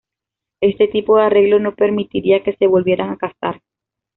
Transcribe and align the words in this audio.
Este 0.61 0.87
tipo 0.87 1.15
de 1.17 1.25
arreglo 1.25 1.59
no 1.59 1.75
permitiría 1.75 2.41
que 2.41 2.55
se 2.57 2.65
volvieran 2.65 3.11
a 3.11 3.17
casar. 3.17 3.61